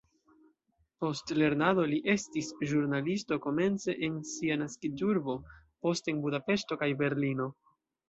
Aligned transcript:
Post 1.03 1.33
lernado 1.39 1.83
li 1.91 1.99
estis 2.15 2.49
ĵurnalisto 2.73 3.39
komence 3.45 3.97
en 4.09 4.19
sia 4.33 4.61
naskiĝurbo, 4.65 5.39
poste 5.85 6.17
en 6.17 6.27
Budapeŝto 6.29 6.85
kaj 6.85 6.95
Berlino. 7.07 7.53